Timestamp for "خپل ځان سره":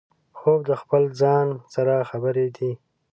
0.81-1.93